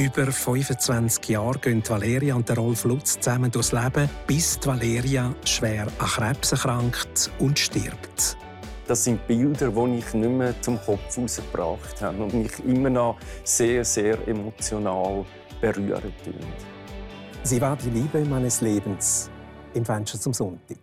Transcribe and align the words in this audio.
Über 0.00 0.32
25 0.32 1.28
Jahre 1.28 1.58
gehen 1.58 1.82
Valeria 1.86 2.34
und 2.34 2.50
Rolf 2.56 2.84
Lutz 2.84 3.20
zusammen 3.20 3.50
durchs 3.50 3.72
Leben, 3.72 4.08
bis 4.26 4.58
Valeria 4.64 5.34
schwer 5.44 5.88
an 5.98 6.06
Krebs 6.06 6.52
erkrankt 6.52 7.30
und 7.38 7.58
stirbt. 7.58 8.34
Das 8.86 9.04
sind 9.04 9.26
Bilder, 9.26 9.68
die 9.68 9.98
ich 9.98 10.14
nicht 10.14 10.30
mehr 10.30 10.58
zum 10.62 10.80
Kopf 10.80 11.14
herausgebracht 11.14 12.00
habe 12.00 12.24
und 12.24 12.32
mich 12.32 12.64
immer 12.64 12.88
noch 12.88 13.18
sehr, 13.44 13.84
sehr 13.84 14.26
emotional 14.26 15.26
berühren. 15.60 16.14
Sie 17.42 17.60
war 17.60 17.76
die 17.76 17.90
Liebe 17.90 18.24
meines 18.24 18.62
Lebens 18.62 19.28
im 19.74 19.84
Fenster 19.84 20.18
zum 20.18 20.32
Sonntag. 20.32 20.78